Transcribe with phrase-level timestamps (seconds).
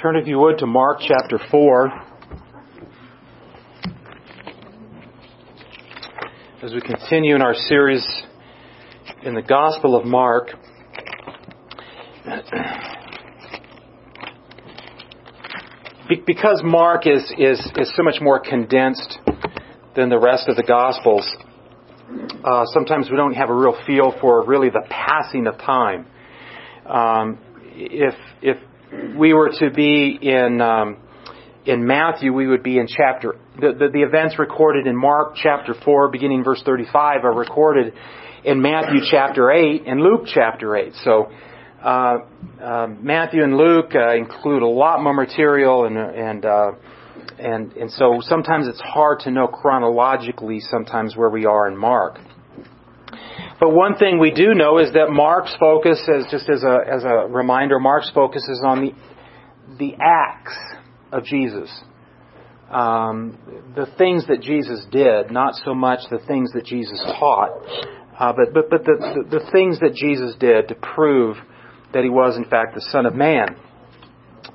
[0.00, 1.88] Turn, if you would, to Mark chapter 4.
[6.62, 8.06] As we continue in our series
[9.24, 10.50] in the Gospel of Mark,
[16.24, 19.18] because Mark is, is, is so much more condensed
[19.96, 21.28] than the rest of the Gospels,
[22.44, 26.06] uh, sometimes we don't have a real feel for really the passing of time.
[26.86, 27.40] Um,
[27.74, 28.58] if if
[29.18, 30.96] we were to be in um,
[31.66, 35.74] in Matthew, we would be in chapter the, the, the events recorded in Mark chapter
[35.84, 37.92] four, beginning verse thirty five, are recorded
[38.44, 40.94] in Matthew chapter eight and Luke chapter eight.
[41.04, 41.30] So.
[41.80, 42.18] Uh,
[42.60, 46.72] uh, Matthew and Luke uh, include a lot more material, and and uh,
[47.38, 52.18] and and so sometimes it's hard to know chronologically sometimes where we are in Mark.
[53.60, 57.02] But one thing we do know is that Mark's focus, as just as a as
[57.04, 58.92] a reminder, Mark's focus is on the
[59.78, 60.56] the acts
[61.10, 61.68] of Jesus,
[62.70, 63.36] um,
[63.74, 67.50] the things that Jesus did, not so much the things that Jesus taught,
[68.18, 71.36] uh, but but but the, the the things that Jesus did to prove
[71.92, 73.56] that he was in fact the Son of Man.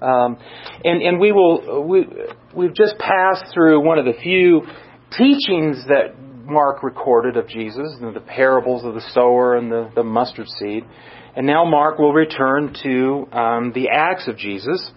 [0.01, 0.37] Um,
[0.83, 2.07] and and we will we
[2.55, 4.61] we've just passed through one of the few
[5.17, 10.03] teachings that Mark recorded of Jesus, and the parables of the sower and the, the
[10.03, 10.83] mustard seed.
[11.35, 14.91] And now Mark will return to um, the acts of Jesus.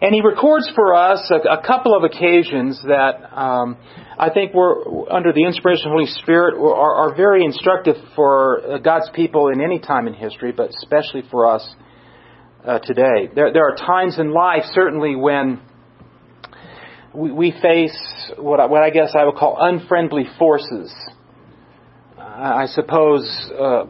[0.00, 3.76] And he records for us a, a couple of occasions that um,
[4.18, 8.60] I think were, under the inspiration of the Holy Spirit, are, are very instructive for
[8.60, 11.68] uh, God's people in any time in history, but especially for us
[12.64, 13.28] uh, today.
[13.34, 15.60] There, there are times in life, certainly, when
[17.14, 17.96] we, we face
[18.36, 20.92] what I, what I guess I would call unfriendly forces.
[22.18, 23.24] I suppose
[23.58, 23.84] uh,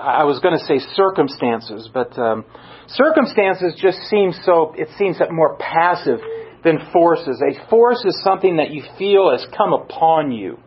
[0.00, 2.44] I was going to say circumstances, but um,
[2.88, 4.74] circumstances just seem so.
[4.76, 6.18] It seems that more passive
[6.64, 7.40] than forces.
[7.40, 10.58] A force is something that you feel has come upon you,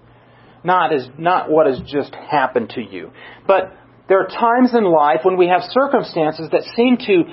[0.64, 3.12] not as not what has just happened to you.
[3.46, 3.72] But
[4.08, 7.24] there are times in life when we have circumstances that seem to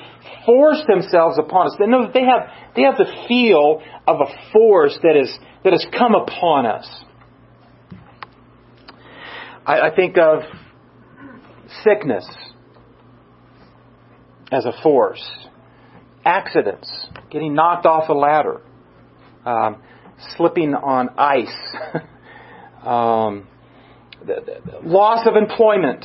[0.44, 1.76] force themselves upon us.
[1.78, 5.86] They know they have they have the feel of a force that is that has
[5.96, 7.04] come upon us.
[9.64, 10.42] I, I think of
[11.82, 12.28] sickness
[14.50, 15.22] as a force,
[16.24, 18.60] accidents, getting knocked off a ladder,
[19.46, 19.82] um,
[20.36, 21.74] slipping on ice,
[22.84, 23.48] um,
[24.24, 26.04] the, the loss of employment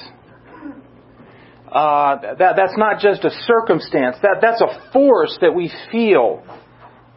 [1.72, 4.18] uh, that, that's not just a circumstance.
[4.22, 6.44] That, that's a force that we feel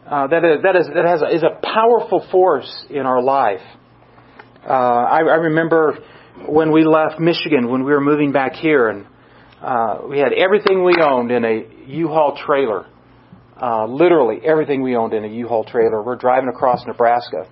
[0.05, 3.61] uh, that, is, that, is, that has is a powerful force in our life.
[4.67, 5.97] Uh, I, I remember
[6.47, 9.07] when we left Michigan, when we were moving back here, and
[9.61, 12.85] uh, we had everything we owned in a U-Haul trailer.
[13.61, 16.03] Uh, literally everything we owned in a U-Haul trailer.
[16.03, 17.47] We're driving across Nebraska,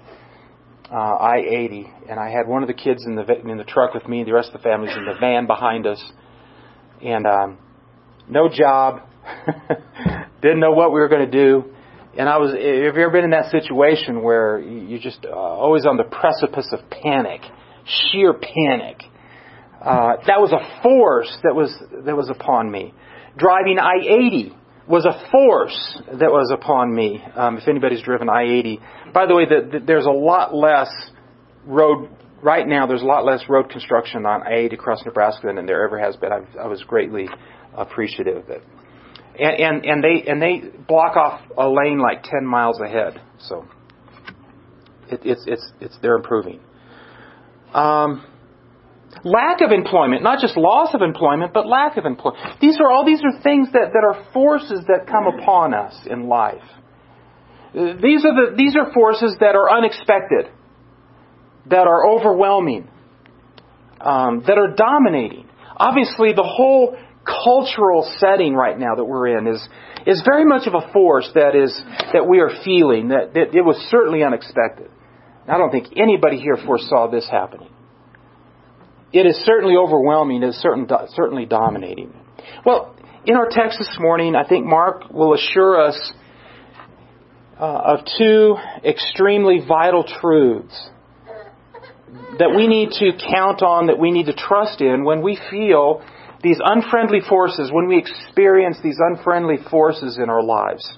[0.91, 4.07] uh, I-80, and I had one of the kids in the in the truck with
[4.09, 4.19] me.
[4.19, 6.03] and The rest of the family's in the van behind us
[7.03, 7.57] and um,
[8.29, 9.01] no job,
[10.41, 11.73] didn't know what we were going to do.
[12.17, 15.85] And I was, have you ever been in that situation where you're just uh, always
[15.85, 17.41] on the precipice of panic,
[17.85, 19.01] sheer panic?
[19.81, 21.73] Uh, that was a force that was,
[22.05, 22.93] that was upon me.
[23.37, 24.55] Driving I-80
[24.87, 27.23] was a force that was upon me.
[27.35, 30.89] Um, if anybody's driven I-80, by the way, the, the, there's a lot less
[31.65, 32.09] road
[32.41, 35.99] right now there's a lot less road construction on I-80 across Nebraska than there ever
[35.99, 36.31] has been.
[36.31, 37.27] I've, I was greatly
[37.75, 38.63] appreciative of it.
[39.39, 43.21] And, and, and they and they block off a lane like 10 miles ahead.
[43.39, 43.65] So
[45.09, 46.59] it, it's it's it's they're improving.
[47.73, 48.25] Um,
[49.23, 52.59] lack of employment, not just loss of employment, but lack of employment.
[52.59, 56.27] These are all these are things that, that are forces that come upon us in
[56.27, 56.63] life.
[57.73, 60.51] These are the these are forces that are unexpected
[61.67, 62.87] that are overwhelming,
[63.99, 65.47] um, that are dominating.
[65.77, 69.67] Obviously, the whole cultural setting right now that we're in is
[70.05, 71.79] is very much of a force that is
[72.13, 74.89] that we are feeling that, that it was certainly unexpected.
[75.47, 77.69] I don't think anybody here foresaw this happening.
[79.13, 80.43] It is certainly overwhelming.
[80.43, 82.13] It is certain, certainly dominating.
[82.65, 86.13] Well, in our text this morning, I think Mark will assure us
[87.59, 90.89] uh, of two extremely vital truths
[92.39, 96.03] that we need to count on, that we need to trust in when we feel
[96.43, 100.97] these unfriendly forces, when we experience these unfriendly forces in our lives.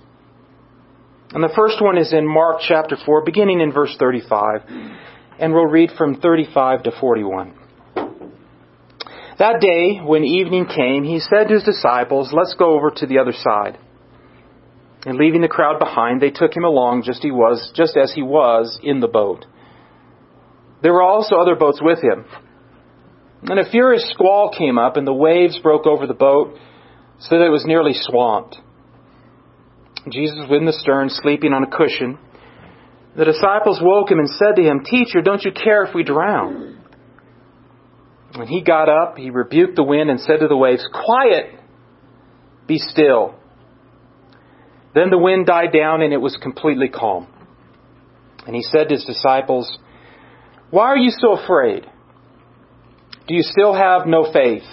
[1.32, 4.62] And the first one is in Mark chapter 4, beginning in verse 35,
[5.40, 7.56] and we'll read from 35 to 41.
[9.40, 13.18] That day, when evening came, he said to his disciples, Let's go over to the
[13.18, 13.80] other side.
[15.06, 18.22] And leaving the crowd behind, they took him along just he was, just as he
[18.22, 19.46] was in the boat.
[20.84, 22.26] There were also other boats with him.
[23.44, 26.56] And a furious squall came up, and the waves broke over the boat,
[27.20, 28.58] so that it was nearly swamped.
[30.12, 32.20] Jesus was in the stern, sleeping on a cushion.
[33.16, 36.82] The disciples woke him and said to him, Teacher, don't you care if we drown?
[38.36, 41.60] When he got up, he rebuked the wind and said to the waves, Quiet!
[42.68, 43.36] Be still.
[44.96, 47.28] Then the wind died down and it was completely calm.
[48.46, 49.78] And he said to his disciples,
[50.74, 51.86] Why are you so afraid?
[53.28, 54.64] Do you still have no faith?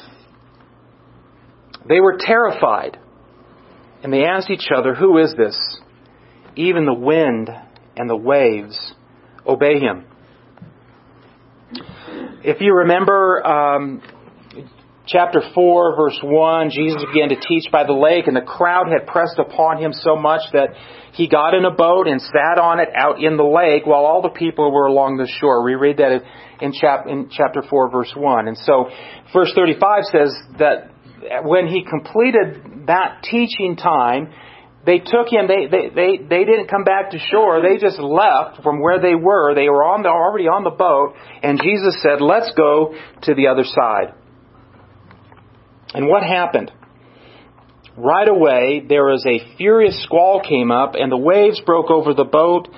[1.86, 2.98] They were terrified
[4.02, 5.58] and they asked each other, Who is this?
[6.56, 7.50] Even the wind
[7.98, 8.94] and the waves
[9.46, 10.06] obey him.
[12.44, 14.00] If you remember um,
[15.10, 19.06] chapter 4, verse 1, Jesus began to teach by the lake, and the crowd had
[19.06, 20.70] pressed upon him so much that
[21.12, 24.22] he got in a boat and sat on it out in the lake while all
[24.22, 25.64] the people were along the shore.
[25.64, 26.22] We read that
[26.60, 28.46] in, chap- in chapter 4, verse 1.
[28.46, 28.88] And so,
[29.34, 30.94] verse 35 says that
[31.42, 34.32] when he completed that teaching time,
[34.86, 38.62] they took him, they, they, they, they didn't come back to shore, they just left
[38.62, 39.54] from where they were.
[39.54, 43.48] They were on the, already on the boat, and Jesus said, let's go to the
[43.48, 44.14] other side.
[45.94, 46.70] And what happened?
[47.96, 52.24] Right away, there was a furious squall came up, and the waves broke over the
[52.24, 52.68] boat,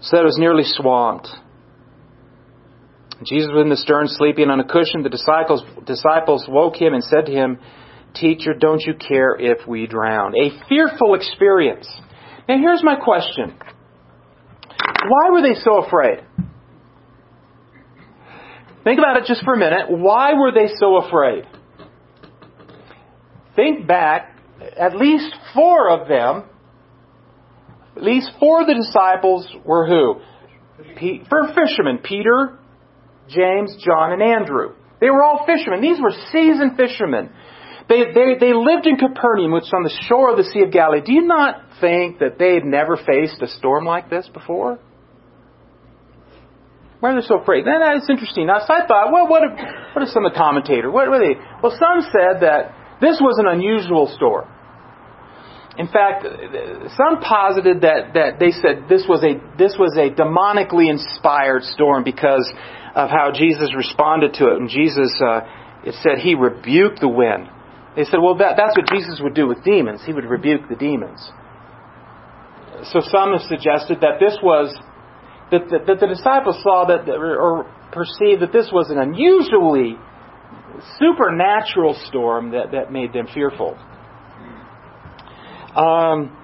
[0.00, 1.28] so that it was nearly swamped.
[3.24, 5.02] Jesus was in the stern sleeping on a cushion.
[5.02, 7.58] The disciples, disciples woke him and said to him,
[8.14, 10.34] Teacher, don't you care if we drown?
[10.36, 11.88] A fearful experience.
[12.48, 13.56] Now here's my question.
[15.06, 16.24] Why were they so afraid?
[18.84, 19.86] Think about it just for a minute.
[19.88, 21.44] Why were they so afraid?
[23.54, 24.36] Think back,
[24.78, 26.44] at least four of them,
[27.96, 30.20] at least four of the disciples were who?
[31.28, 32.58] For fishermen, Peter,
[33.28, 34.74] James, John, and Andrew.
[35.00, 35.80] They were all fishermen.
[35.80, 37.30] These were seasoned fishermen.
[37.88, 40.72] They, they, they lived in Capernaum, which is on the shore of the Sea of
[40.72, 41.02] Galilee.
[41.04, 44.78] Do you not think that they had never faced a storm like this before?
[47.00, 47.66] Why are they so afraid?
[47.66, 48.46] Then that's interesting.
[48.46, 51.34] Now, so I thought, well, what what if some of the commentators, what were they?
[51.60, 52.72] Well, some said that
[53.02, 54.48] this was an unusual storm.
[55.76, 56.24] In fact,
[56.96, 62.04] some posited that, that they said this was a this was a demonically inspired storm
[62.04, 62.46] because
[62.94, 64.60] of how Jesus responded to it.
[64.60, 65.40] And Jesus, uh,
[65.84, 67.48] it said he rebuked the wind.
[67.96, 70.00] They said, well, that, that's what Jesus would do with demons.
[70.04, 71.20] He would rebuke the demons.
[72.92, 74.74] So some have suggested that this was,
[75.50, 79.96] that, that, that the disciples saw that, or perceived that this was an unusually
[80.98, 83.76] supernatural storm that, that made them fearful.
[85.74, 86.36] Um,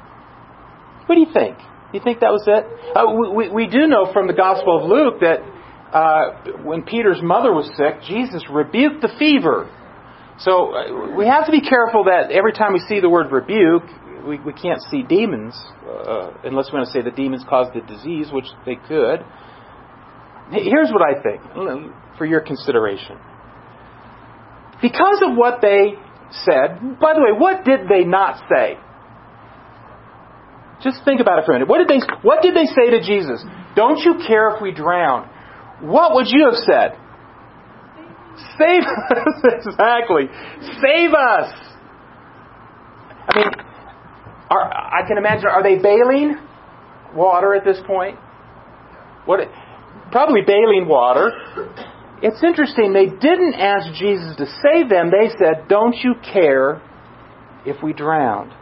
[1.06, 1.58] what do you think?
[1.58, 2.64] Do you think that was it?
[2.96, 5.40] Uh, we, we do know from the Gospel of Luke that
[5.92, 9.70] uh, when Peter's mother was sick, Jesus rebuked the fever
[10.40, 13.82] so uh, we have to be careful that every time we see the word rebuke,
[14.24, 17.81] we, we can't see demons, uh, unless we want to say the demons caused the
[17.81, 19.24] disease, which they could.
[20.50, 21.42] Here's what I think,
[22.16, 23.19] for your consideration.
[24.80, 25.94] Because of what they
[26.30, 28.78] said, by the way, what did they not say?
[30.82, 31.69] Just think about it for a minute.
[31.69, 33.44] What did they, what did they say to Jesus?
[33.74, 35.29] Don't you care if we drown?
[35.81, 36.96] What would you have said?
[38.56, 39.44] Save us!
[39.67, 40.31] exactly.
[40.81, 41.53] Save us!
[43.29, 43.46] I mean,
[44.50, 46.38] are, I can imagine, are they bailing
[47.14, 48.17] water at this point?
[49.26, 49.41] What?
[50.12, 51.32] Probably bailing water.
[52.20, 55.10] It's interesting, they didn't ask Jesus to save them.
[55.10, 56.82] They said, Don't you care
[57.65, 58.53] if we drowned?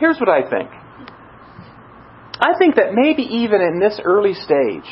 [0.00, 0.70] Here's what I think.
[2.40, 4.88] I think that maybe even in this early stage,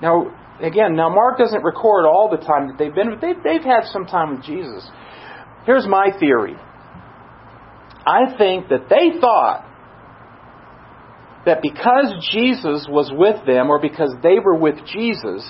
[0.00, 3.84] now again, now Mark doesn't record all the time that they've been, they've, they've had
[3.92, 4.88] some time with Jesus.
[5.66, 6.54] Here's my theory.
[8.06, 9.66] I think that they thought
[11.46, 15.44] that because Jesus was with them or because they were with Jesus,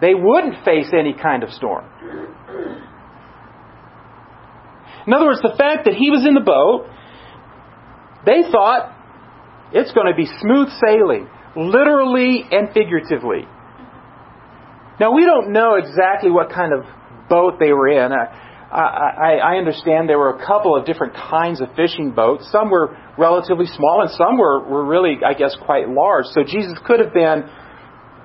[0.00, 1.84] they wouldn't face any kind of storm.
[5.06, 6.86] In other words, the fact that he was in the boat,
[8.26, 8.94] they thought
[9.72, 13.48] it's going to be smooth sailing, literally and figuratively.
[15.00, 16.84] Now, we don't know exactly what kind of
[17.30, 18.12] boat they were in.
[18.12, 22.48] I, I, I understand there were a couple of different kinds of fishing boats.
[22.52, 26.26] Some were relatively small, and some were, were really, I guess, quite large.
[26.26, 27.50] So Jesus could have been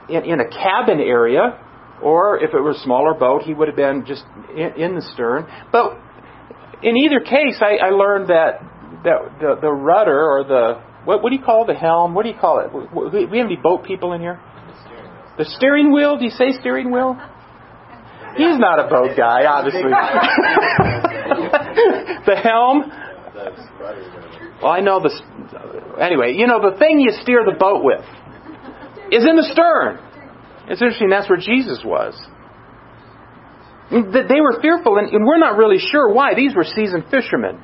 [0.09, 1.59] in, in a cabin area,
[2.01, 4.23] or if it were a smaller boat, he would have been just
[4.55, 5.47] in, in the stern.
[5.71, 5.97] But
[6.83, 8.61] in either case, I, I learned that,
[9.03, 12.13] that the, the rudder or the what, what do you call the helm?
[12.13, 12.73] What do you call it?
[12.73, 14.39] We have any boat people in here?
[15.37, 16.17] The steering wheel?
[16.17, 17.15] Do you say steering wheel?
[18.37, 19.83] He's not a boat guy, obviously.
[22.25, 22.91] the helm.
[24.61, 25.21] Well, I know this.
[25.99, 28.03] Anyway, you know the thing you steer the boat with
[29.11, 29.99] is in the stern.
[30.67, 31.09] It's interesting.
[31.09, 32.19] That's where Jesus was.
[33.91, 36.33] They were fearful, and we're not really sure why.
[36.35, 37.61] These were seasoned fishermen.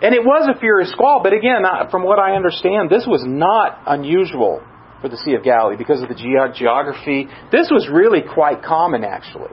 [0.00, 3.80] And it was a furious squall, but again, from what I understand, this was not
[3.86, 4.62] unusual
[5.04, 7.28] for the Sea of Galilee because of the geography.
[7.52, 9.52] This was really quite common, actually.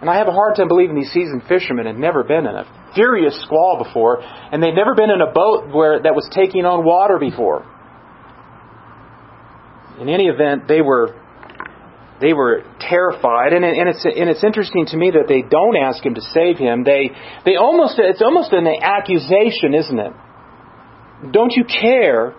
[0.00, 2.64] And I have a hard time believing these seasoned fishermen had never been in a
[2.94, 6.82] furious squall before, and they'd never been in a boat where that was taking on
[6.82, 7.68] water before.
[10.00, 11.12] In any event, they were
[12.22, 16.02] they were terrified, and, and it's and it's interesting to me that they don't ask
[16.02, 16.84] him to save him.
[16.84, 17.10] They
[17.44, 20.12] they almost it's almost an accusation, isn't it?
[21.32, 22.34] Don't you care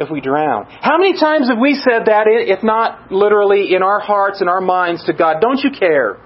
[0.00, 0.66] if we drown?
[0.80, 4.60] How many times have we said that, if not literally in our hearts and our
[4.60, 5.40] minds to God?
[5.40, 6.16] Don't you care?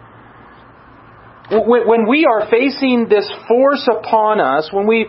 [1.51, 5.07] When we are facing this force upon us, when we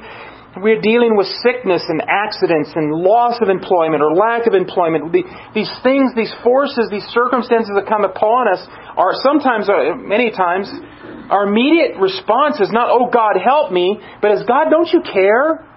[0.57, 5.11] we're dealing with sickness and accidents and loss of employment or lack of employment.
[5.11, 8.63] These things, these forces, these circumstances that come upon us
[8.95, 10.71] are sometimes, uh, many times,
[11.29, 15.67] our immediate response is not, oh God, help me, but is God, don't you care?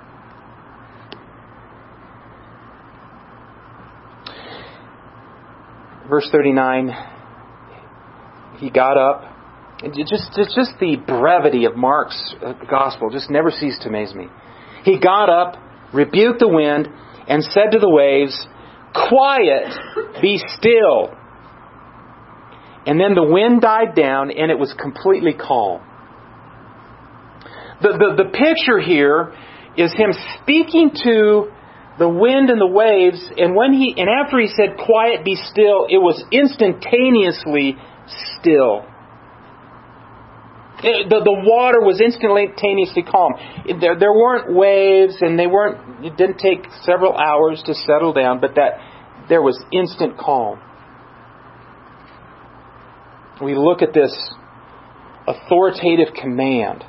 [6.08, 6.90] Verse 39,
[8.58, 9.34] he got up.
[9.94, 14.26] Just, just, just the brevity of Mark's uh, gospel just never ceased to amaze me.
[14.84, 15.56] He got up,
[15.92, 16.88] rebuked the wind,
[17.28, 18.46] and said to the waves,
[18.94, 21.10] Quiet, be still.
[22.86, 25.82] And then the wind died down and it was completely calm.
[27.82, 29.34] The, the, the picture here
[29.76, 30.12] is him
[30.42, 31.52] speaking to
[31.98, 35.86] the wind and the waves, and when he and after he said, Quiet, be still,
[35.90, 37.76] it was instantaneously
[38.38, 38.86] still.
[40.80, 43.32] The, the water was instantaneously calm.
[43.80, 46.04] There, there weren't waves, and they weren't.
[46.04, 48.78] It didn't take several hours to settle down, but that
[49.28, 50.60] there was instant calm.
[53.42, 54.14] We look at this
[55.26, 56.84] authoritative command.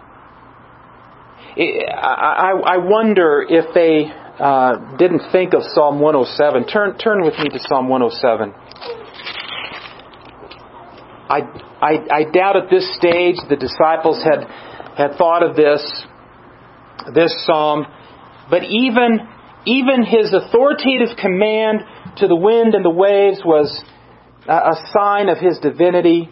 [1.58, 4.06] I, I wonder if they
[4.40, 6.68] uh, didn't think of Psalm 107.
[6.68, 8.54] Turn, turn with me to Psalm 107.
[11.30, 11.42] I,
[11.82, 14.48] I, I doubt at this stage the disciples had,
[14.98, 15.84] had thought of this,
[17.14, 17.86] this psalm,
[18.50, 19.20] but even,
[19.66, 21.82] even his authoritative command
[22.18, 23.84] to the wind and the waves was
[24.48, 26.30] a, a sign of his divinity,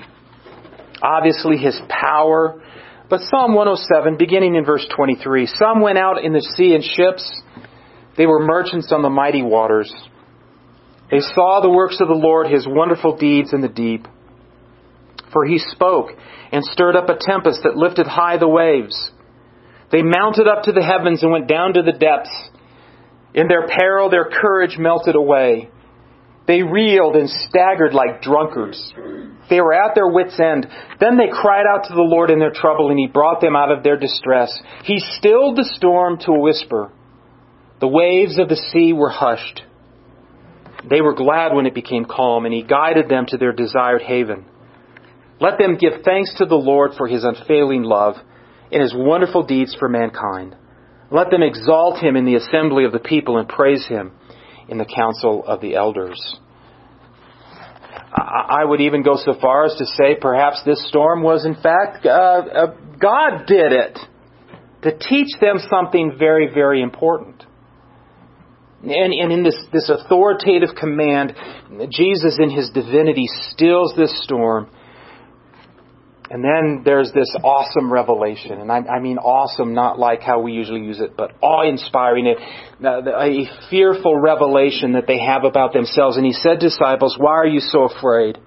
[1.01, 2.63] obviously his power.
[3.09, 7.41] But Psalm 107, beginning in verse 23, some went out in the sea in ships.
[8.17, 9.93] They were merchants on the mighty waters.
[11.11, 14.07] They saw the works of the Lord, his wonderful deeds in the deep.
[15.31, 16.09] For he spoke
[16.51, 19.11] and stirred up a tempest that lifted high the waves.
[19.91, 22.33] They mounted up to the heavens and went down to the depths.
[23.33, 25.69] In their peril, their courage melted away.
[26.47, 28.93] They reeled and staggered like drunkards.
[29.49, 30.65] They were at their wits' end.
[30.99, 33.71] Then they cried out to the Lord in their trouble, and He brought them out
[33.71, 34.57] of their distress.
[34.83, 36.91] He stilled the storm to a whisper.
[37.79, 39.61] The waves of the sea were hushed.
[40.89, 44.45] They were glad when it became calm, and He guided them to their desired haven.
[45.39, 48.15] Let them give thanks to the Lord for his unfailing love
[48.71, 50.55] and his wonderful deeds for mankind.
[51.11, 54.11] Let them exalt him in the assembly of the people and praise him
[54.67, 56.37] in the council of the elders.
[58.13, 62.05] I would even go so far as to say perhaps this storm was in fact,
[62.05, 63.99] uh, uh, God did it
[64.83, 67.43] to teach them something very, very important.
[68.83, 71.33] And, and in this, this authoritative command,
[71.89, 74.69] Jesus in his divinity stills this storm.
[76.29, 80.51] And then there's this awesome revelation, and I, I, mean awesome, not like how we
[80.51, 86.17] usually use it, but awe-inspiring, a, uh, a fearful revelation that they have about themselves.
[86.17, 88.39] And he said, disciples, why are you so afraid?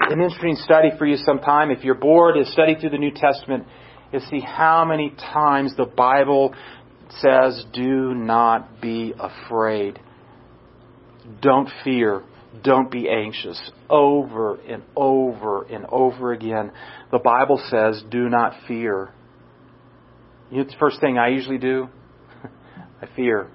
[0.00, 3.66] An interesting study for you sometime, if you're bored, is study through the New Testament,
[4.12, 6.54] is see how many times the Bible
[7.20, 9.98] says, do not be afraid.
[11.40, 12.22] Don't fear
[12.62, 13.60] don't be anxious.
[13.88, 16.72] Over and over and over again,
[17.10, 19.10] the Bible says, do not fear.
[20.50, 21.88] You know the first thing I usually do?
[23.02, 23.48] I fear.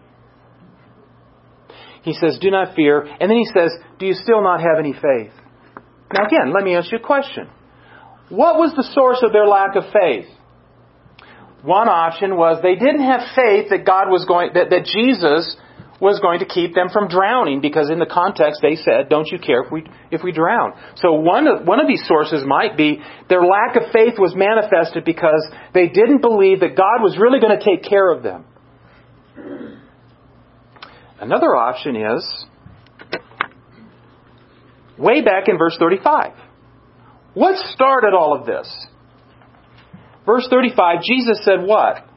[2.03, 3.01] He says, do not fear.
[3.01, 5.33] And then he says, do you still not have any faith?
[6.13, 7.49] Now again, let me ask you a question.
[8.29, 10.25] What was the source of their lack of faith?
[11.65, 15.57] One option was they didn't have faith that God was going, that, that Jesus
[15.99, 19.39] was going to keep them from drowning because in the context they said, don't you
[19.39, 20.73] care if we, if we drown?
[20.97, 25.05] So one of, one of these sources might be their lack of faith was manifested
[25.05, 25.41] because
[25.73, 28.45] they didn't believe that God was really going to take care of them.
[31.19, 32.45] Another option is
[34.99, 36.33] way back in verse 35.
[37.33, 38.69] What started all of this?
[40.25, 42.07] Verse 35, Jesus said what?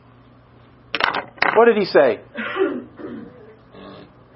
[1.57, 2.21] What did he say?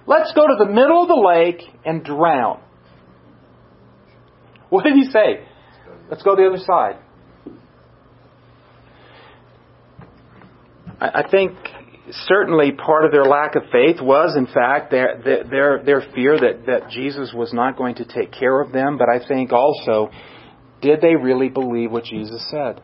[0.06, 2.60] Let's go to the middle of the lake and drown.
[4.68, 5.44] What did he say?
[6.08, 6.98] Let's go to the other side.
[10.98, 11.52] I think
[12.10, 16.66] certainly part of their lack of faith was, in fact, their, their, their fear that,
[16.66, 20.10] that Jesus was not going to take care of them, but I think also,
[20.80, 22.80] did they really believe what Jesus said?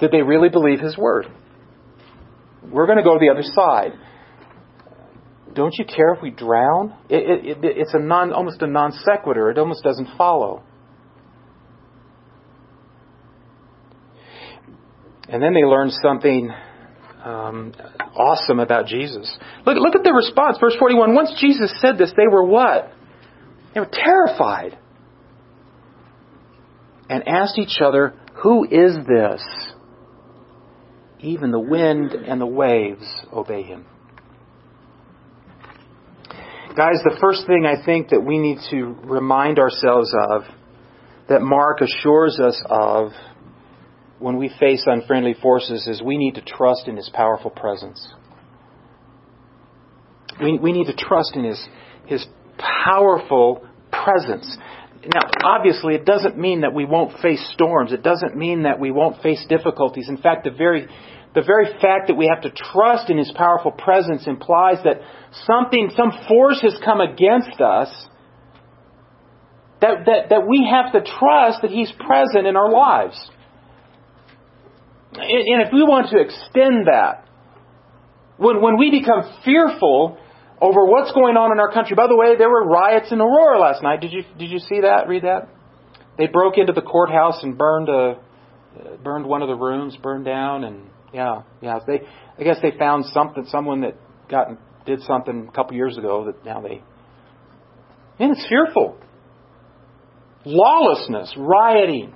[0.00, 1.26] Did they really believe his word?
[2.70, 3.92] We're going to go to the other side.
[5.54, 6.94] Don't you care if we drown?
[7.08, 9.50] It, it, it, it's a non, almost a non sequitur.
[9.50, 10.62] It almost doesn't follow.
[15.28, 16.50] And then they learn something
[17.24, 17.74] um,
[18.14, 19.36] awesome about Jesus.
[19.66, 20.58] Look, look at the response.
[20.60, 21.14] Verse 41.
[21.14, 22.92] Once Jesus said this, they were what?
[23.74, 24.78] They were terrified.
[27.10, 29.42] And asked each other, Who is this?
[31.20, 33.86] Even the wind and the waves obey him.
[36.76, 40.42] Guys, the first thing I think that we need to remind ourselves of,
[41.28, 43.10] that Mark assures us of,
[44.18, 48.06] when we face unfriendly forces is we need to trust in His powerful presence.
[50.40, 51.68] We, we need to trust in His,
[52.06, 52.26] His
[52.84, 54.56] powerful presence.
[55.04, 57.92] Now, obviously, it doesn't mean that we won't face storms.
[57.92, 60.08] It doesn't mean that we won't face difficulties.
[60.08, 60.88] In fact, the very,
[61.34, 65.00] the very fact that we have to trust in His powerful presence implies that
[65.46, 67.88] something, some force has come against us
[69.80, 73.30] that, that, that we have to trust that He's present in our lives.
[75.12, 77.24] And if we want to extend that,
[78.36, 80.18] when, when we become fearful
[80.60, 83.60] over what's going on in our country, by the way, there were riots in Aurora
[83.60, 84.00] last night.
[84.00, 85.06] Did you, did you see that?
[85.06, 85.48] Read that?
[86.16, 88.18] They broke into the courthouse and burned a,
[89.02, 91.78] burned one of the rooms, burned down, and yeah, yeah.
[91.86, 92.00] They,
[92.38, 93.94] I guess they found something, someone that
[94.28, 94.48] got
[94.84, 96.82] did something a couple years ago that now they,
[98.18, 98.98] and it's fearful.
[100.44, 102.14] Lawlessness, rioting.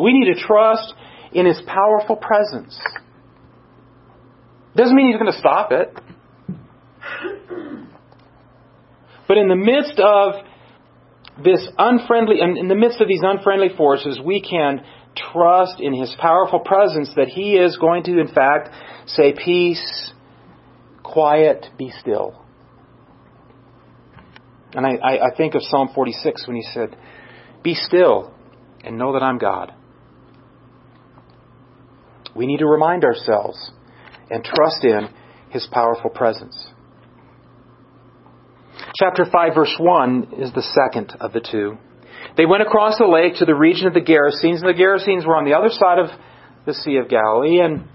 [0.00, 0.94] We need to trust
[1.32, 2.78] in His powerful presence.
[4.76, 5.94] Doesn't mean He's going to stop it.
[9.26, 10.34] But in the midst of
[11.44, 14.82] this unfriendly, in the midst of these unfriendly forces, we can
[15.32, 18.70] trust in His powerful presence that He is going to, in fact,
[19.06, 20.12] say, Peace,
[21.02, 22.42] quiet, be still.
[24.72, 26.96] And I, I, think of Psalm 46 when He said,
[27.62, 28.34] Be still
[28.84, 29.72] and know that I'm God.
[32.34, 33.72] We need to remind ourselves
[34.30, 35.08] and trust in
[35.50, 36.68] His powerful presence.
[38.98, 41.76] Chapter 5, verse 1 is the second of the two.
[42.36, 45.36] They went across the lake to the region of the Gerasenes, and the Gerasenes were
[45.36, 46.10] on the other side of
[46.66, 47.88] the Sea of Galilee, and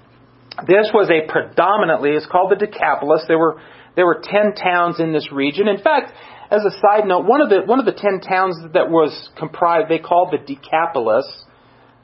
[0.68, 3.24] this was a predominantly, it's called the Decapolis.
[3.28, 3.60] There were,
[3.96, 5.68] there were ten towns in this region.
[5.68, 6.14] In fact,
[6.52, 9.90] as a side note, one of the, one of the ten towns that was comprised,
[9.90, 11.26] they called the Decapolis,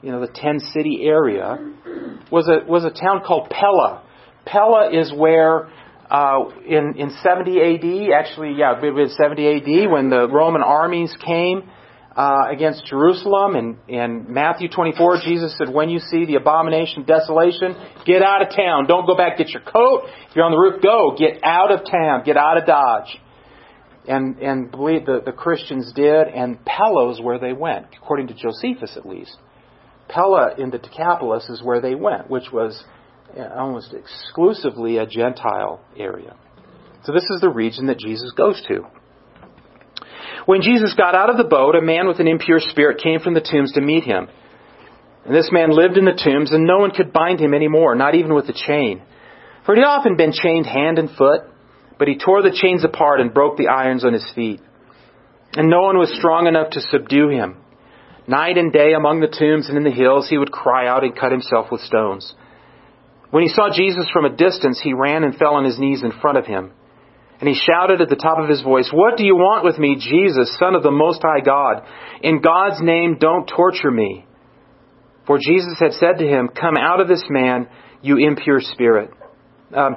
[0.02, 1.58] you know, the ten city area,
[2.30, 4.02] was a was a town called Pella.
[4.44, 5.68] Pella is where
[6.10, 8.12] uh, in in 70 A.D.
[8.12, 9.86] Actually, yeah, it was 70 A.D.
[9.86, 11.70] when the Roman armies came
[12.16, 13.54] uh, against Jerusalem.
[13.54, 18.48] And in Matthew 24, Jesus said, "When you see the abomination, desolation, get out of
[18.54, 18.86] town.
[18.86, 19.38] Don't go back.
[19.38, 20.04] Get your coat.
[20.28, 21.14] If you're on the roof, go.
[21.16, 22.24] Get out of town.
[22.24, 23.16] Get out of Dodge."
[24.08, 28.96] And and believe the the Christians did, and Pella's where they went, according to Josephus
[28.96, 29.36] at least.
[30.08, 32.82] Pella in the Decapolis is where they went, which was
[33.36, 36.34] Uh, almost exclusively a Gentile area.
[37.04, 38.86] So this is the region that Jesus goes to.
[40.46, 43.34] When Jesus got out of the boat, a man with an impure spirit came from
[43.34, 44.28] the tombs to meet him.
[45.24, 47.94] And this man lived in the tombs, and no one could bind him any more,
[47.94, 49.02] not even with a chain.
[49.64, 51.42] For he had often been chained hand and foot,
[51.98, 54.60] but he tore the chains apart and broke the irons on his feet.
[55.52, 57.58] And no one was strong enough to subdue him.
[58.26, 61.16] Night and day among the tombs and in the hills, he would cry out and
[61.16, 62.34] cut himself with stones.
[63.30, 66.12] When he saw Jesus from a distance, he ran and fell on his knees in
[66.20, 66.72] front of him.
[67.40, 69.96] And he shouted at the top of his voice, What do you want with me,
[69.98, 71.86] Jesus, Son of the Most High God?
[72.22, 74.26] In God's name, don't torture me.
[75.26, 77.68] For Jesus had said to him, Come out of this man,
[78.02, 79.10] you impure spirit.
[79.74, 79.96] Um,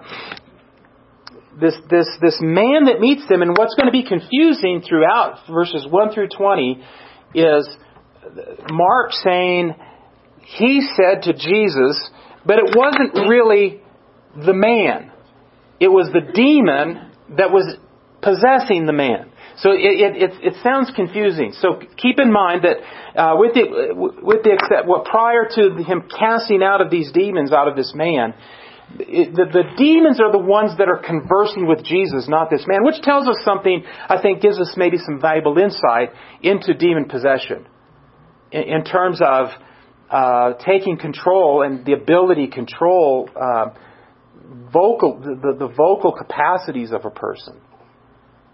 [1.60, 5.86] this, this, this man that meets them, and what's going to be confusing throughout verses
[5.90, 6.84] 1 through 20
[7.36, 7.70] is
[8.72, 9.76] Mark saying,
[10.46, 12.10] He said to Jesus,
[12.46, 13.82] but it wasn't really
[14.36, 15.12] the man.
[15.80, 17.78] It was the demon that was
[18.22, 19.32] possessing the man.
[19.58, 21.54] So it, it, it, it sounds confusing.
[21.54, 22.78] So keep in mind that
[23.20, 27.52] uh, with the with the except what prior to him casting out of these demons
[27.52, 28.34] out of this man,
[29.00, 32.84] it, the, the demons are the ones that are conversing with Jesus, not this man,
[32.84, 33.84] which tells us something.
[34.10, 36.10] I think gives us maybe some valuable insight
[36.42, 37.68] into demon possession,
[38.52, 39.50] in, in terms of
[40.10, 43.30] uh, taking control and the ability to control.
[43.36, 43.70] Uh,
[44.72, 47.60] vocal the, the vocal capacities of a person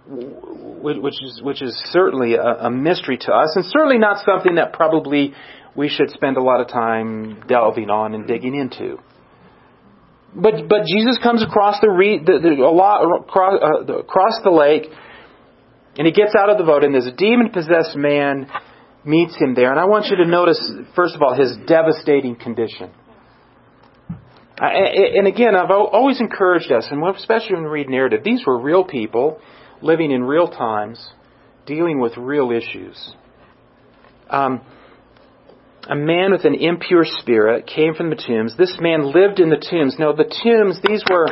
[0.09, 4.73] which is which is certainly a, a, mystery to us, and certainly not something that
[4.73, 5.33] probably
[5.75, 8.97] we should spend a lot of time delving on and digging into.
[10.33, 14.49] But but Jesus comes across the, re, the, the a lot across, uh, across the
[14.49, 14.89] lake,
[15.97, 18.49] and he gets out of the boat, and there's a demon possessed man
[19.05, 20.59] meets him there, and I want you to notice
[20.95, 22.91] first of all his devastating condition.
[24.61, 28.83] And again, I've always encouraged us, and especially when we read narrative, these were real
[28.83, 29.39] people
[29.81, 30.99] living in real times,
[31.65, 33.15] dealing with real issues.
[34.29, 34.61] Um,
[35.87, 38.55] a man with an impure spirit came from the tombs.
[38.57, 39.95] This man lived in the tombs.
[39.97, 41.27] Now, the tombs, these were,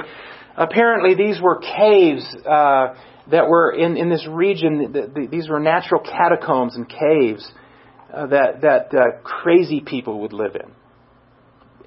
[0.56, 2.95] apparently, these were caves uh,
[3.32, 4.92] that were in, in this region.
[4.92, 7.50] The, the, these were natural catacombs and caves
[8.13, 10.72] uh, that, that uh, crazy people would live in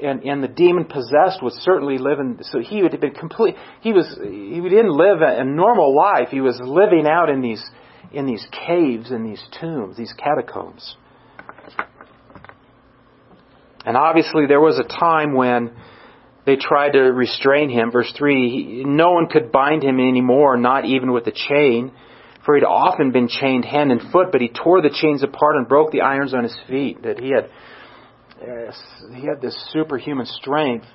[0.03, 3.55] and, and the demon possessed would certainly live in, so he would have been complete,
[3.81, 6.29] he was, he didn't live a, a normal life.
[6.31, 7.63] He was living out in these,
[8.13, 10.97] in these caves, in these tombs, these catacombs.
[13.85, 15.73] And obviously there was a time when
[16.51, 17.93] they tried to restrain him.
[17.93, 21.93] Verse 3, no one could bind him anymore, not even with a chain,
[22.45, 25.69] for he'd often been chained hand and foot, but he tore the chains apart and
[25.69, 27.49] broke the irons on his feet, that he had
[28.43, 28.73] uh,
[29.15, 30.87] he had this superhuman strength.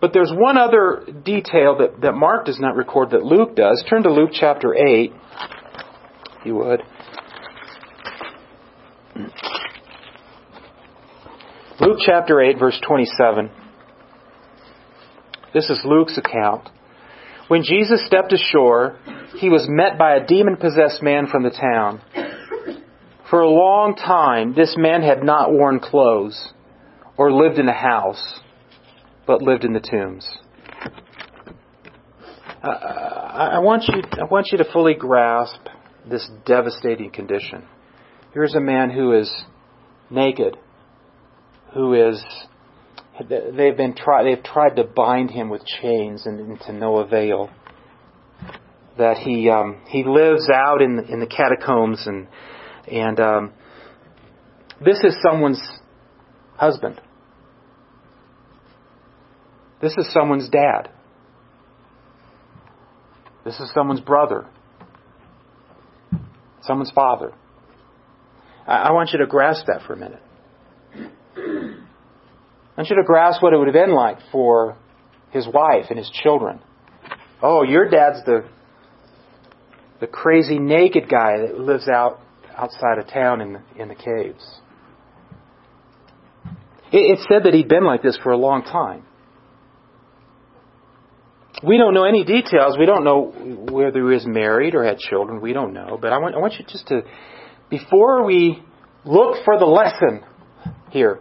[0.00, 3.84] But there's one other detail that, that Mark does not record that Luke does.
[3.90, 5.12] Turn to Luke chapter 8,
[6.40, 6.80] if you would.
[11.80, 13.50] Luke chapter 8, verse 27.
[15.52, 16.68] This is Luke's account.
[17.48, 18.96] When Jesus stepped ashore,
[19.36, 22.00] he was met by a demon possessed man from the town.
[23.28, 26.52] For a long time, this man had not worn clothes
[27.16, 28.40] or lived in a house,
[29.26, 30.30] but lived in the tombs.
[32.62, 35.60] Uh, I, want you, I want you to fully grasp
[36.08, 37.64] this devastating condition.
[38.32, 39.30] Here's a man who is
[40.10, 40.56] naked,
[41.74, 42.24] who is
[43.20, 47.50] they've been try, they've tried to bind him with chains and, and to no avail.
[48.98, 52.28] That he um, he lives out in in the catacombs and
[52.90, 53.52] and um,
[54.84, 55.62] this is someone's
[56.56, 57.00] husband.
[59.80, 60.90] This is someone's dad.
[63.44, 64.46] This is someone's brother.
[66.62, 67.32] Someone's father.
[68.66, 70.22] I, want you to grasp that for a minute.
[72.76, 74.76] I want you to grasp what it would have been like for
[75.30, 76.60] his wife and his children.
[77.42, 78.44] Oh, your dad's the
[80.00, 82.18] the crazy naked guy that lives out
[82.56, 84.60] outside of town in the, in the caves.
[86.90, 89.04] It said that he'd been like this for a long time.
[91.62, 92.76] We don't know any details.
[92.76, 93.32] We don't know
[93.70, 95.40] whether he was married or had children.
[95.40, 95.96] We don't know.
[96.00, 97.02] But I want, I want you just to,
[97.70, 98.60] before we
[99.04, 100.24] look for the lesson
[100.90, 101.20] here,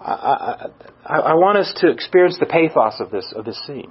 [0.00, 0.68] I,
[1.04, 3.90] I, I want us to experience the pathos of this, of this scene.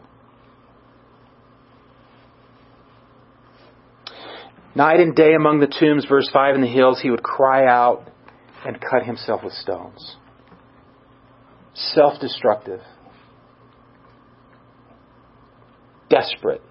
[4.75, 8.07] Night and day among the tombs, verse 5 in the hills, he would cry out
[8.65, 10.15] and cut himself with stones.
[11.73, 12.81] Self destructive
[16.09, 16.61] desperate.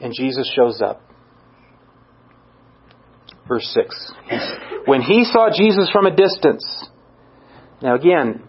[0.00, 1.02] And Jesus shows up.
[3.46, 4.12] Verse 6.
[4.86, 6.64] When he saw Jesus from a distance,
[7.80, 8.42] now again,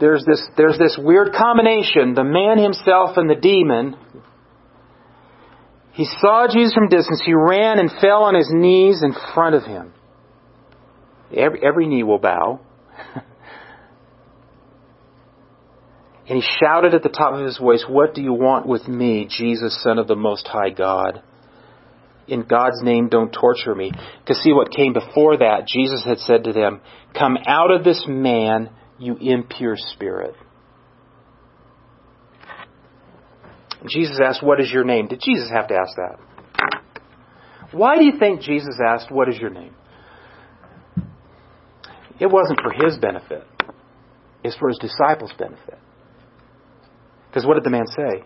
[0.00, 3.96] there's this, there's this weird combination, the man himself and the demon.
[5.92, 7.22] He saw Jesus from a distance.
[7.24, 9.92] He ran and fell on his knees in front of him.
[11.36, 12.60] Every, every knee will bow.
[16.28, 19.26] And he shouted at the top of his voice, What do you want with me,
[19.30, 21.22] Jesus, Son of the Most High God?
[22.28, 23.90] In God's name, don't torture me.
[24.26, 26.80] To see what came before that, Jesus had said to them,
[27.18, 30.34] Come out of this man, you impure spirit.
[33.88, 35.06] Jesus asked, What is your name?
[35.06, 36.18] Did Jesus have to ask that?
[37.72, 39.74] Why do you think Jesus asked, What is your name?
[42.20, 43.46] It wasn't for his benefit,
[44.44, 45.78] it's for his disciples' benefit.
[47.28, 48.24] Because what did the man say?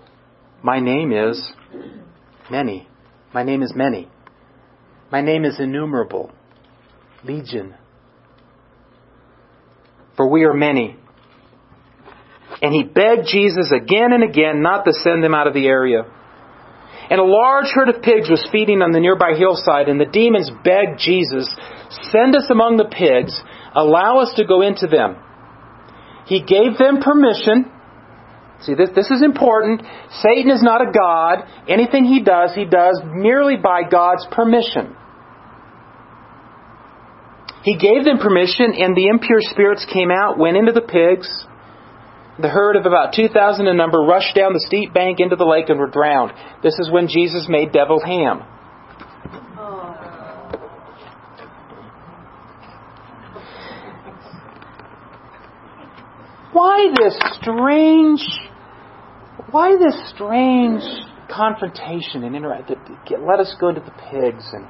[0.63, 1.53] My name is
[2.51, 2.89] many.
[3.35, 4.09] My name is many.
[5.11, 6.31] My name is innumerable.
[7.25, 7.75] Legion.
[10.17, 10.97] For we are many.
[12.61, 16.03] And he begged Jesus again and again not to send them out of the area.
[17.11, 20.51] And a large herd of pigs was feeding on the nearby hillside, and the demons
[20.65, 21.49] begged Jesus,
[22.11, 23.39] Send us among the pigs,
[23.75, 25.17] allow us to go into them.
[26.27, 27.71] He gave them permission.
[28.63, 29.83] See, this, this is important.
[30.23, 31.45] Satan is not a God.
[31.69, 34.97] Anything he does, he does merely by God's permission.
[37.65, 41.29] He gave them permission, and the impure spirits came out, went into the pigs.
[42.41, 45.69] The herd of about 2,000 in number rushed down the steep bank into the lake
[45.69, 46.33] and were drowned.
[46.63, 48.43] This is when Jesus made deviled ham.
[56.53, 58.21] Why this strange,
[59.53, 60.83] why this strange
[61.31, 62.71] confrontation and interact?
[62.71, 64.67] Let us go to the pigs and.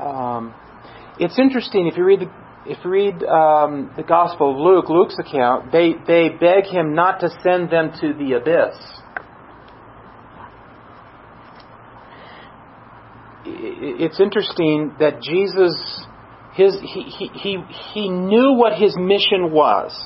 [0.00, 0.54] Um,
[1.18, 2.30] it's interesting if you read the
[2.68, 7.20] if you read um, the Gospel of Luke, Luke's account, they, they beg him not
[7.20, 8.76] to send them to the abyss.
[13.48, 16.06] It's interesting that Jesus,
[16.54, 17.58] his, he, he, he,
[17.92, 19.96] he knew what his mission was,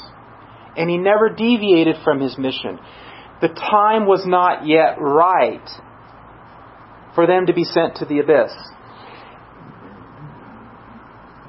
[0.77, 2.79] and he never deviated from his mission.
[3.41, 5.69] The time was not yet right
[7.15, 8.53] for them to be sent to the abyss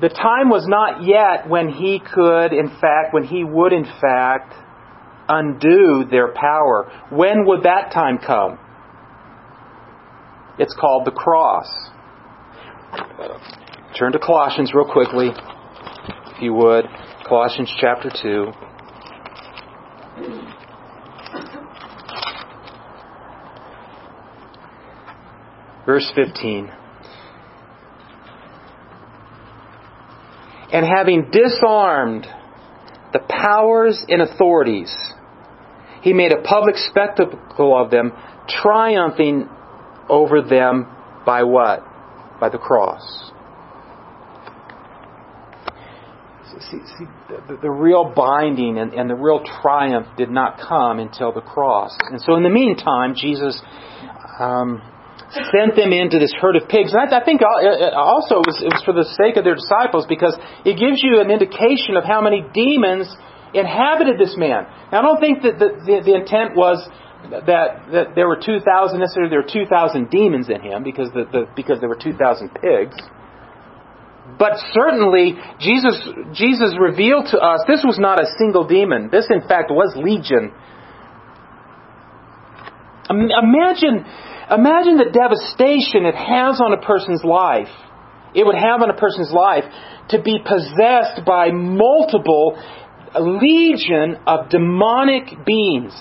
[0.02, 4.52] the time was not yet when he could, in fact, when he would, in fact,
[5.30, 6.92] undo their power.
[7.12, 8.58] When would that time come?
[10.58, 11.70] It's called the cross.
[13.98, 16.86] Turn to Colossians real quickly, if you would.
[17.28, 18.52] Colossians chapter 2.
[25.86, 26.72] Verse 15.
[30.72, 32.26] and having disarmed
[33.14, 34.96] the powers and authorities,
[36.02, 38.14] he made a public spectacle of them,
[38.48, 39.50] triumphing
[40.10, 40.88] over them
[41.26, 41.84] by what?
[42.40, 43.32] By the cross.
[46.70, 51.32] See, see the, the, real binding and, and the real triumph did not come until
[51.32, 51.98] the cross.
[52.12, 53.60] And so, in the meantime, Jesus
[54.40, 54.82] um,
[55.32, 56.92] sent them into this herd of pigs.
[56.92, 59.44] And I, I think uh, uh, also it was, it was for the sake of
[59.44, 60.36] their disciples because
[60.68, 63.08] it gives you an indication of how many demons
[63.54, 64.68] inhabited this man.
[64.92, 66.84] Now, I don't think that the, the, the intent was
[67.30, 68.64] that, that there were 2,000,
[69.00, 72.18] necessarily there were 2,000 demons in him because, the, the, because there were 2,000
[72.60, 72.98] pigs.
[74.38, 75.98] But certainly, Jesus,
[76.34, 79.10] Jesus revealed to us this was not a single demon.
[79.12, 80.54] This, in fact, was legion.
[83.12, 84.06] Imagine
[84.52, 87.72] Imagine the devastation it has on a person's life.
[88.36, 89.64] It would have on a person's life
[90.10, 92.62] to be possessed by multiple
[93.16, 95.94] legion of demonic beings.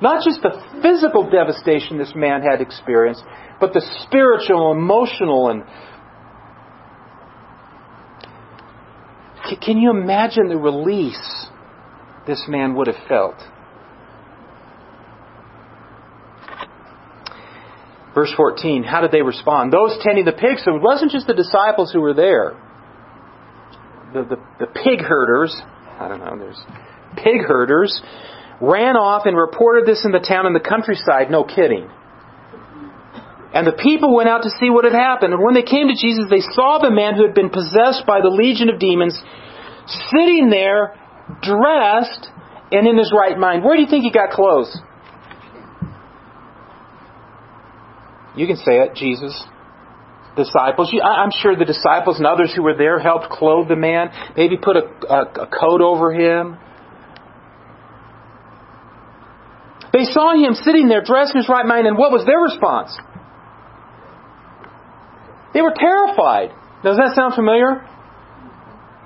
[0.00, 3.24] Not just the physical devastation this man had experienced,
[3.60, 5.64] but the spiritual, emotional, and
[9.60, 11.48] can you imagine the release
[12.26, 13.36] this man would have felt?
[18.18, 19.72] Verse 14, how did they respond?
[19.72, 22.58] Those tending the pigs, so it wasn't just the disciples who were there.
[24.12, 25.54] The, the, the pig herders,
[26.00, 26.58] I don't know, there's
[27.14, 27.94] pig herders,
[28.60, 31.30] ran off and reported this in the town and the countryside.
[31.30, 31.86] No kidding.
[33.54, 35.34] And the people went out to see what had happened.
[35.34, 38.18] And when they came to Jesus, they saw the man who had been possessed by
[38.18, 39.14] the legion of demons
[40.10, 40.98] sitting there,
[41.38, 42.26] dressed,
[42.74, 43.62] and in his right mind.
[43.62, 44.74] Where do you think he got clothes?
[48.38, 49.34] You can say it, Jesus.
[50.36, 50.94] Disciples.
[51.02, 54.76] I'm sure the disciples and others who were there helped clothe the man, maybe put
[54.76, 56.56] a, a, a coat over him.
[59.92, 62.96] They saw him sitting there dressed in his right mind, and what was their response?
[65.52, 66.50] They were terrified.
[66.84, 67.84] Does that sound familiar?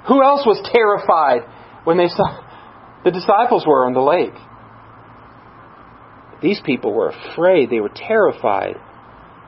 [0.08, 1.48] Who else was terrified
[1.84, 2.42] when they saw
[3.04, 4.34] The disciples were on the lake.
[6.42, 7.70] These people were afraid.
[7.70, 8.76] They were terrified.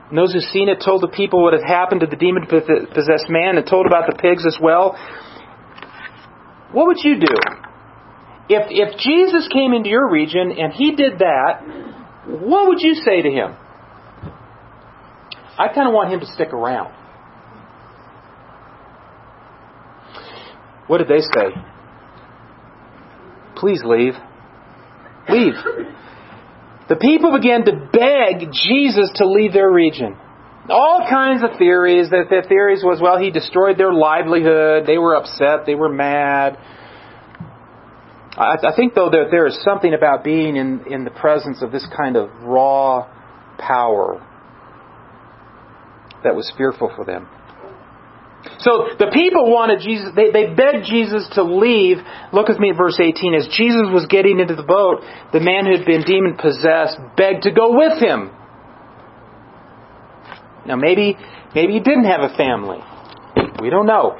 [0.09, 3.29] And those who seen it told the people what had happened to the demon possessed
[3.29, 4.97] man and told about the pigs as well.
[6.71, 7.35] What would you do?
[8.47, 11.61] If, if Jesus came into your region and he did that,
[12.27, 13.55] what would you say to him?
[15.57, 16.93] I kind of want him to stick around.
[20.87, 21.55] What did they say?
[23.55, 24.13] Please leave.
[25.29, 25.53] Leave.
[26.87, 30.15] The people began to beg Jesus to leave their region.
[30.69, 32.09] All kinds of theories.
[32.11, 34.85] That the theories was, well, he destroyed their livelihood.
[34.85, 35.65] They were upset.
[35.65, 36.57] They were mad.
[38.37, 41.71] I, I think, though, that there is something about being in, in the presence of
[41.71, 43.07] this kind of raw
[43.57, 44.21] power
[46.23, 47.27] that was fearful for them.
[48.59, 51.97] So the people wanted Jesus, they, they begged Jesus to leave.
[52.31, 53.33] Look with me at verse 18.
[53.33, 55.01] As Jesus was getting into the boat,
[55.33, 58.31] the man who had been demon possessed begged to go with him.
[60.65, 61.17] Now maybe,
[61.53, 62.79] maybe he didn't have a family.
[63.61, 64.17] We don't know.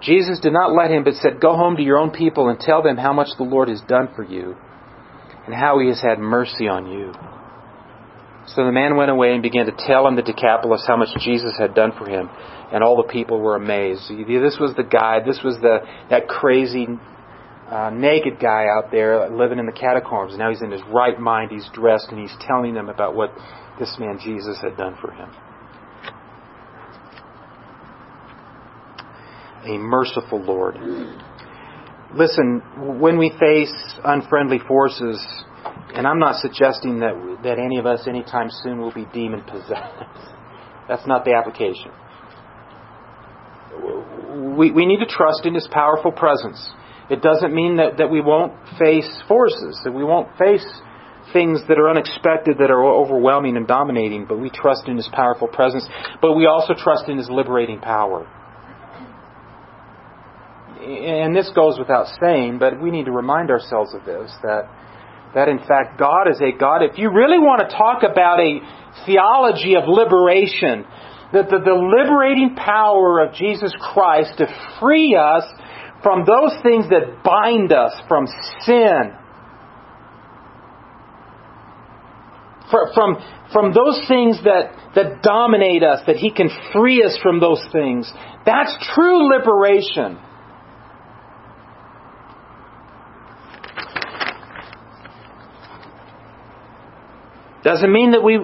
[0.00, 2.82] Jesus did not let him, but said, Go home to your own people and tell
[2.82, 4.54] them how much the Lord has done for you
[5.46, 7.12] and how he has had mercy on you.
[8.54, 11.52] So the man went away and began to tell in the Decapolis how much Jesus
[11.58, 12.30] had done for him,
[12.72, 14.08] and all the people were amazed.
[14.08, 16.86] This was the guy, this was the that crazy
[17.70, 20.36] uh, naked guy out there living in the catacombs.
[20.38, 23.34] Now he's in his right mind, he's dressed, and he's telling them about what
[23.78, 25.28] this man Jesus had done for him.
[29.64, 30.76] A merciful Lord.
[32.14, 32.62] Listen,
[32.98, 35.22] when we face unfriendly forces,
[35.94, 39.72] and I'm not suggesting that, that any of us anytime soon will be demon possessed.
[40.88, 41.90] That's not the application.
[44.56, 46.70] We, we need to trust in His powerful presence.
[47.10, 50.66] It doesn't mean that, that we won't face forces, that we won't face
[51.32, 55.48] things that are unexpected, that are overwhelming and dominating, but we trust in His powerful
[55.48, 55.86] presence.
[56.20, 58.26] But we also trust in His liberating power.
[60.80, 64.68] And this goes without saying, but we need to remind ourselves of this that
[65.34, 66.82] that in fact God is a God.
[66.82, 68.60] If you really want to talk about a
[69.06, 70.84] theology of liberation,
[71.32, 74.46] that the, the liberating power of Jesus Christ to
[74.80, 75.44] free us
[76.02, 78.26] from those things that bind us, from
[78.62, 79.12] sin,
[82.70, 83.16] from,
[83.52, 88.10] from those things that, that dominate us, that He can free us from those things.
[88.46, 90.18] That's true liberation.
[97.68, 98.40] Doesn't mean that we.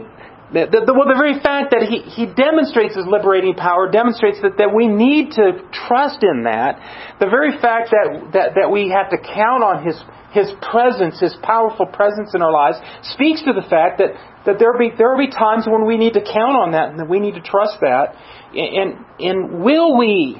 [0.52, 4.60] The, the, well, the very fact that he, he demonstrates his liberating power demonstrates that,
[4.60, 6.78] that we need to trust in that.
[7.18, 9.96] The very fact that, that, that we have to count on his,
[10.30, 12.76] his presence, his powerful presence in our lives,
[13.16, 14.12] speaks to the fact that,
[14.44, 16.92] that there, will be, there will be times when we need to count on that
[16.92, 18.14] and that we need to trust that.
[18.52, 20.36] And, and will we,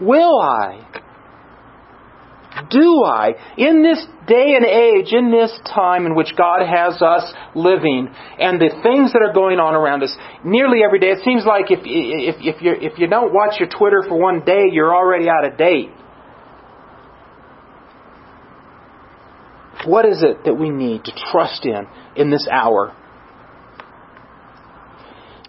[0.00, 1.01] will I
[2.70, 7.32] do I, in this day and age, in this time in which God has us
[7.54, 11.44] living, and the things that are going on around us, nearly every day, it seems
[11.46, 14.94] like if, if, if, you if you don't watch your Twitter for one day, you're
[14.94, 15.90] already out of date.
[19.86, 21.86] What is it that we need to trust in
[22.16, 22.94] in this hour?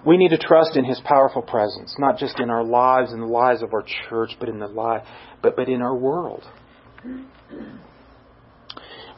[0.05, 3.27] We need to trust in His powerful presence, not just in our lives and the
[3.27, 5.03] lives of our church, but in the life,
[5.41, 6.43] but, but in our world.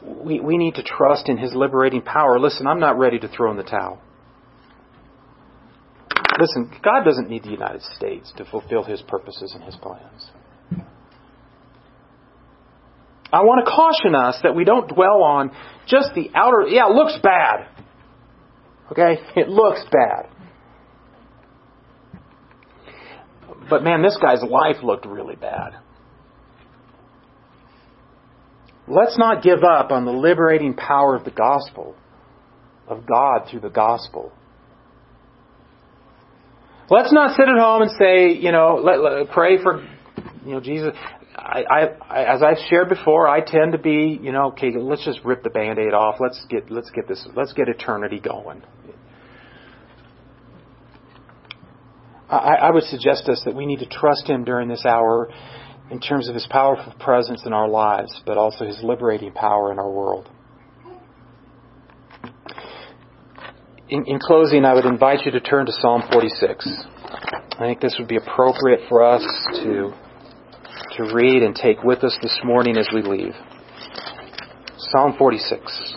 [0.02, 2.38] We, we need to trust in His liberating power.
[2.38, 4.00] Listen, I'm not ready to throw in the towel.
[6.38, 10.30] Listen, God doesn't need the United States to fulfill His purposes and His plans.
[13.32, 15.50] I want to caution us that we don't dwell on
[15.86, 17.68] just the outer, yeah, it looks bad.
[18.92, 19.20] Okay?
[19.36, 20.30] It looks bad.
[23.68, 25.76] But man, this guy's life looked really bad.
[28.88, 31.96] Let's not give up on the liberating power of the gospel,
[32.86, 34.32] of God through the gospel.
[36.88, 39.82] Let's not sit at home and say, you know, let, let, pray for,
[40.44, 40.94] you know, Jesus.
[41.34, 41.64] I,
[42.08, 45.42] I, as I've shared before, I tend to be, you know, okay, let's just rip
[45.42, 46.16] the band-aid off.
[46.20, 48.62] Let's get, let's get this, let's get eternity going.
[52.28, 55.28] I, I would suggest us that we need to trust Him during this hour
[55.90, 59.78] in terms of His powerful presence in our lives, but also His liberating power in
[59.78, 60.28] our world.
[63.88, 66.68] In, in, closing, I would invite you to turn to Psalm 46.
[67.52, 69.22] I think this would be appropriate for us
[69.62, 69.92] to
[70.96, 73.34] to read and take with us this morning as we leave.
[74.78, 75.94] Psalm 46.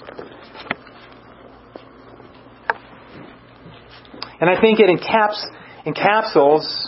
[4.41, 5.45] And I think it encaps,
[5.85, 6.87] encapsulates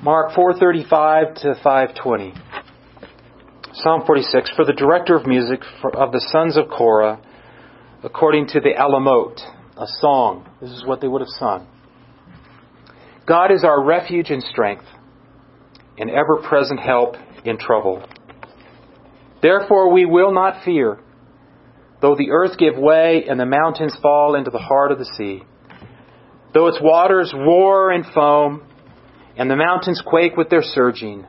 [0.00, 2.32] Mark 4:35 to 520.
[3.72, 5.60] Psalm 46 for the director of music
[5.94, 7.18] of the sons of Korah
[8.04, 9.40] according to the Alamoth,
[9.76, 10.46] a song.
[10.60, 11.66] This is what they would have sung.
[13.26, 14.84] God is our refuge and strength,
[15.98, 18.00] an ever-present help in trouble.
[19.42, 21.00] Therefore we will not fear,
[22.00, 25.42] though the earth give way and the mountains fall into the heart of the sea,
[26.54, 28.67] though its waters roar and foam
[29.38, 31.24] and the mountains quake with their surging.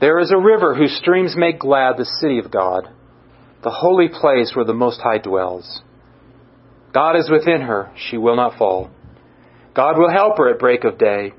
[0.00, 2.88] There is a river whose streams make glad the city of God,
[3.62, 5.82] the holy place where the Most High dwells.
[6.92, 8.90] God is within her, she will not fall.
[9.74, 11.32] God will help her at break of day.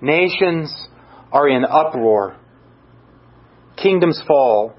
[0.00, 0.74] Nations
[1.32, 2.36] are in uproar.
[3.80, 4.74] Kingdoms fall.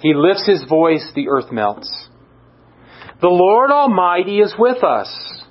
[0.00, 2.08] He lifts his voice, the earth melts.
[3.20, 5.44] The Lord Almighty is with us.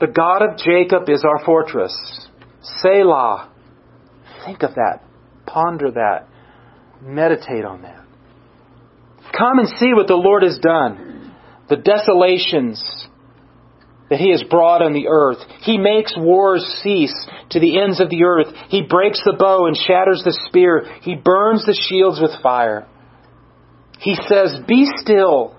[0.00, 2.23] The God of Jacob is our fortress.
[2.82, 3.50] Selah.
[4.44, 5.02] Think of that.
[5.46, 6.28] Ponder that.
[7.02, 8.04] Meditate on that.
[9.36, 11.34] Come and see what the Lord has done.
[11.68, 12.82] The desolations
[14.10, 15.38] that He has brought on the earth.
[15.62, 17.14] He makes wars cease
[17.50, 18.48] to the ends of the earth.
[18.68, 20.86] He breaks the bow and shatters the spear.
[21.02, 22.86] He burns the shields with fire.
[23.98, 25.56] He says, Be still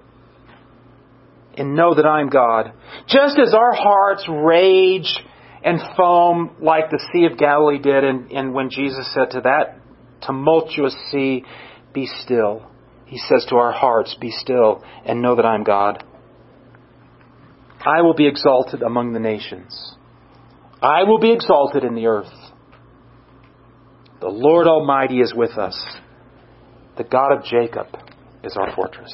[1.58, 2.74] and know that I am God.
[3.08, 5.24] Just as our hearts rage
[5.66, 9.80] and foam like the Sea of Galilee did, and, and when Jesus said to that
[10.26, 11.44] tumultuous sea,
[11.94, 12.70] Be still.
[13.08, 16.04] He says to our hearts, Be still and know that I am God.
[17.84, 19.96] I will be exalted among the nations.
[20.82, 22.32] I will be exalted in the earth.
[24.22, 25.84] The Lord Almighty is with us.
[26.98, 27.88] The God of Jacob
[28.44, 29.12] is our fortress.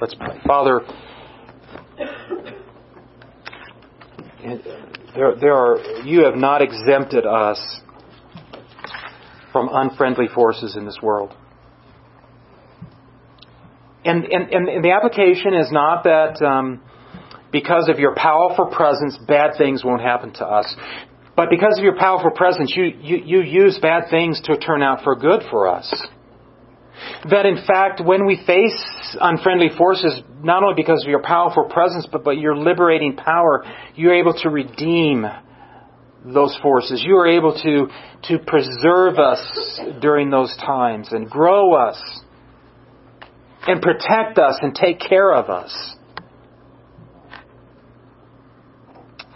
[0.00, 0.40] Let's pray.
[0.46, 0.80] Father,
[5.14, 7.80] there, there are, you have not exempted us
[9.52, 11.34] from unfriendly forces in this world.
[14.04, 16.80] And, and, and the application is not that um,
[17.52, 20.74] because of your powerful presence, bad things won't happen to us.
[21.36, 25.04] But because of your powerful presence, you, you, you use bad things to turn out
[25.04, 26.06] for good for us.
[27.30, 32.06] That in fact, when we face unfriendly forces, not only because of your powerful presence,
[32.10, 35.26] but, but your liberating power, you're able to redeem
[36.24, 37.02] those forces.
[37.06, 37.88] You are able to,
[38.28, 42.00] to preserve us during those times and grow us
[43.66, 45.96] and protect us and take care of us.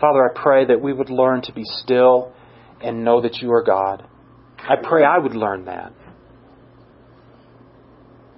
[0.00, 2.32] Father, I pray that we would learn to be still
[2.80, 4.04] and know that you are God.
[4.58, 5.92] I pray I would learn that.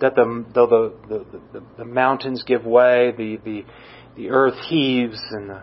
[0.05, 3.65] That the, though the, the, the, the mountains give way, the, the,
[4.19, 5.63] the earth heaves, and the,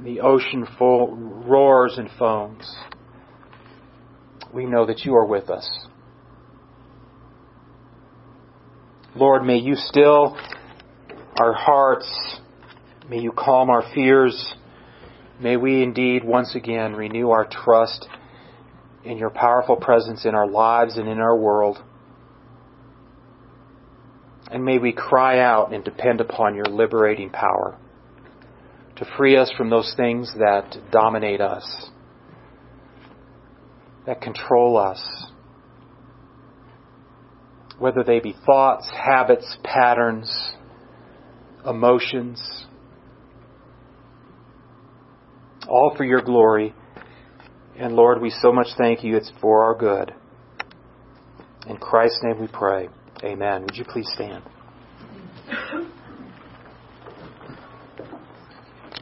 [0.00, 2.72] the ocean full, roars and foams,
[4.54, 5.68] we know that you are with us.
[9.16, 10.36] Lord, may you still
[11.36, 12.38] our hearts.
[13.10, 14.54] May you calm our fears.
[15.40, 18.06] May we indeed once again renew our trust
[19.04, 21.82] in your powerful presence in our lives and in our world.
[24.52, 27.78] And may we cry out and depend upon your liberating power
[28.96, 31.88] to free us from those things that dominate us,
[34.06, 35.26] that control us,
[37.78, 40.52] whether they be thoughts, habits, patterns,
[41.66, 42.66] emotions
[45.72, 46.74] all for your glory.
[47.78, 49.16] And Lord, we so much thank you.
[49.16, 50.14] It's for our good.
[51.66, 52.88] In Christ's name we pray.
[53.24, 53.64] Amen.
[53.64, 54.44] Would you please stand?